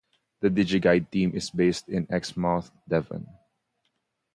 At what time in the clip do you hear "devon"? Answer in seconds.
2.89-3.27